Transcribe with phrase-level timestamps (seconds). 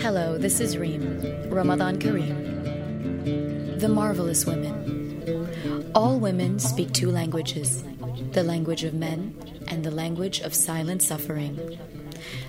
[0.00, 1.20] Hello, this is Reem.
[1.50, 3.78] Ramadan Kareem.
[3.78, 5.92] The Marvelous Women.
[5.94, 7.84] All women speak two languages
[8.32, 9.36] the language of men
[9.68, 11.78] and the language of silent suffering.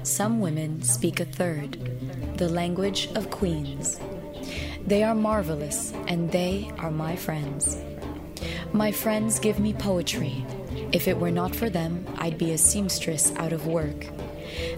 [0.03, 3.99] Some women speak a third, the language of queens.
[4.87, 7.77] They are marvelous, and they are my friends.
[8.71, 10.45] My friends give me poetry.
[10.93, 14.07] If it were not for them, I'd be a seamstress out of work.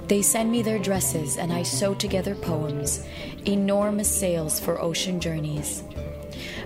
[0.08, 3.06] They send me their dresses, and I sew together poems,
[3.46, 5.84] enormous sails for ocean journeys.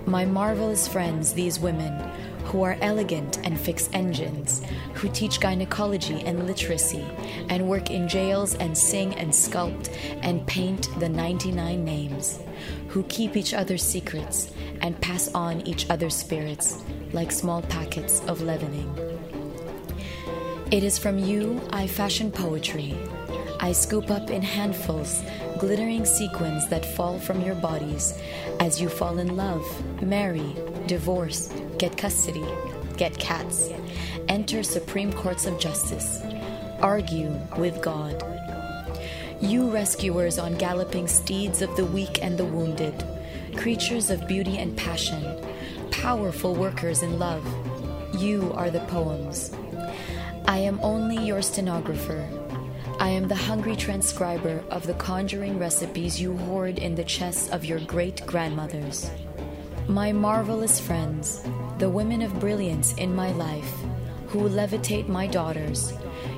[0.06, 1.94] My marvelous friends, these women,
[2.46, 4.62] who are elegant and fix engines,
[4.94, 7.06] who teach gynecology and literacy,
[7.50, 12.40] and work in jails and sing and sculpt and paint the 99 names,
[12.88, 18.42] who keep each other's secrets and pass on each other's spirits like small packets of
[18.42, 19.17] leavening.
[20.70, 22.94] It is from you I fashion poetry.
[23.62, 25.24] I scoop up in handfuls
[25.60, 28.14] glittering sequins that fall from your bodies
[28.60, 29.66] as you fall in love,
[30.04, 32.46] marry, divorce, get custody,
[32.98, 33.70] get cats,
[34.28, 36.22] enter supreme courts of justice,
[36.82, 38.22] argue with God.
[39.40, 43.06] You rescuers on galloping steeds of the weak and the wounded,
[43.56, 45.42] creatures of beauty and passion,
[45.92, 47.46] powerful workers in love,
[48.18, 49.52] you are the poems.
[50.48, 52.28] I am only your stenographer.
[53.00, 57.64] I am the hungry transcriber of the conjuring recipes you hoard in the chests of
[57.64, 59.12] your great grandmothers.
[59.88, 61.44] My marvelous friends,
[61.78, 63.72] the women of brilliance in my life,
[64.30, 65.94] who levitate my daughters,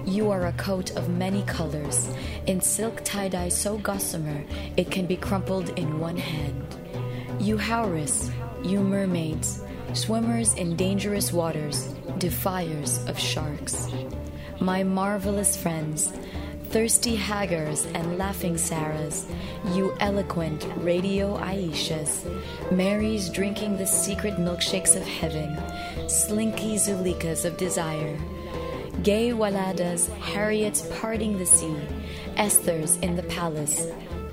[0.05, 2.13] you are a coat of many colors,
[2.45, 4.43] in silk tie dye so gossamer
[4.75, 6.75] it can be crumpled in one hand.
[7.39, 8.31] You houris,
[8.63, 9.63] you mermaids,
[9.93, 11.87] swimmers in dangerous waters,
[12.17, 13.87] defiers of sharks.
[14.59, 16.13] My marvelous friends,
[16.65, 19.25] thirsty Hagars and laughing Sarahs,
[19.75, 22.25] you eloquent radio Aishas,
[22.71, 25.57] Marys drinking the secret milkshakes of heaven,
[26.07, 28.17] slinky Zulikas of desire,
[29.03, 31.75] gay Waladas, Harriets parting the sea,
[32.35, 33.87] Esthers in the palace,